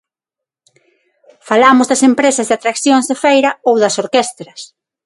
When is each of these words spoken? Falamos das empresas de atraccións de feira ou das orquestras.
Falamos 1.49 1.89
das 1.91 2.05
empresas 2.09 2.47
de 2.47 2.55
atraccións 2.57 3.05
de 3.07 3.15
feira 3.23 3.51
ou 3.67 3.73
das 3.83 3.95
orquestras. 4.03 4.59